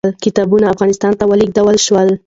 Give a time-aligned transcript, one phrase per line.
[0.23, 2.09] کتابونه افغانستان ته ولېږل شول.